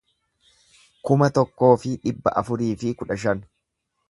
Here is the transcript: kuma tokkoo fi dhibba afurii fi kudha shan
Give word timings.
kuma 1.09 1.29
tokkoo 1.37 1.69
fi 1.83 1.93
dhibba 2.09 2.35
afurii 2.43 2.73
fi 2.85 2.95
kudha 3.03 3.23
shan 3.27 3.45